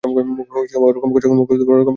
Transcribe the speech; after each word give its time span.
মুখ 0.03 0.49
ওরকম 0.79 1.09
করছো 1.11 1.27
কেন? 1.29 1.81